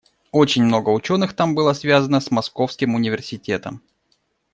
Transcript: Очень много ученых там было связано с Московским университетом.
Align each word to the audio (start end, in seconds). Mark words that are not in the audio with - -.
Очень 0.31 0.63
много 0.65 0.89
ученых 0.89 1.33
там 1.35 1.53
было 1.53 1.73
связано 1.73 2.21
с 2.21 2.31
Московским 2.31 2.95
университетом. 2.95 3.83